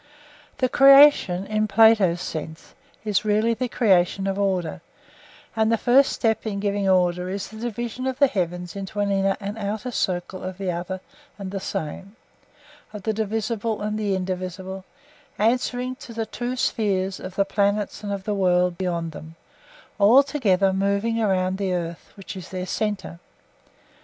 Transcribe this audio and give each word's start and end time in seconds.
The 0.57 0.67
creation, 0.67 1.45
in 1.45 1.67
Plato's 1.67 2.21
sense, 2.21 2.73
is 3.05 3.23
really 3.23 3.53
the 3.53 3.67
creation 3.67 4.25
of 4.25 4.39
order; 4.39 4.81
and 5.55 5.71
the 5.71 5.77
first 5.77 6.11
step 6.11 6.47
in 6.47 6.59
giving 6.59 6.89
order 6.89 7.29
is 7.29 7.47
the 7.49 7.59
division 7.59 8.07
of 8.07 8.17
the 8.17 8.25
heavens 8.25 8.75
into 8.75 8.99
an 8.99 9.11
inner 9.11 9.37
and 9.39 9.59
outer 9.59 9.91
circle 9.91 10.41
of 10.41 10.57
the 10.57 10.71
other 10.71 11.01
and 11.37 11.51
the 11.51 11.59
same, 11.59 12.15
of 12.91 13.03
the 13.03 13.13
divisible 13.13 13.79
and 13.83 13.95
the 13.99 14.15
indivisible, 14.15 14.85
answering 15.37 15.95
to 15.97 16.15
the 16.15 16.25
two 16.25 16.55
spheres, 16.55 17.19
of 17.19 17.35
the 17.35 17.45
planets 17.45 18.01
and 18.03 18.11
of 18.11 18.23
the 18.23 18.33
world 18.33 18.79
beyond 18.79 19.11
them, 19.11 19.35
all 19.99 20.23
together 20.23 20.73
moving 20.73 21.21
around 21.21 21.59
the 21.59 21.73
earth, 21.73 22.11
which 22.15 22.35
is 22.35 22.49
their 22.49 22.65
centre. 22.65 23.19